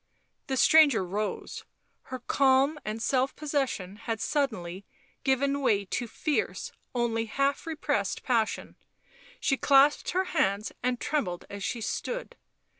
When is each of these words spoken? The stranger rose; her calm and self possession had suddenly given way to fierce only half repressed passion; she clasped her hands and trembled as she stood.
The 0.47 0.57
stranger 0.57 1.05
rose; 1.05 1.63
her 2.05 2.17
calm 2.17 2.79
and 2.83 2.99
self 2.99 3.35
possession 3.35 3.97
had 3.97 4.19
suddenly 4.19 4.83
given 5.23 5.61
way 5.61 5.85
to 5.85 6.07
fierce 6.07 6.71
only 6.95 7.25
half 7.27 7.67
repressed 7.67 8.23
passion; 8.23 8.77
she 9.39 9.57
clasped 9.57 10.09
her 10.09 10.23
hands 10.33 10.71
and 10.81 10.99
trembled 10.99 11.45
as 11.51 11.63
she 11.63 11.81
stood. 11.81 12.35